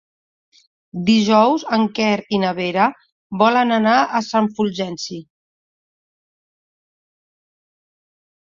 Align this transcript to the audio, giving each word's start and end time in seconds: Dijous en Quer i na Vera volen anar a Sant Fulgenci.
Dijous 1.09 1.65
en 1.77 1.83
Quer 1.99 2.15
i 2.37 2.39
na 2.45 2.53
Vera 2.61 2.87
volen 3.43 3.75
anar 3.77 3.99
a 4.21 4.23
Sant 4.31 4.49
Fulgenci. 4.55 5.21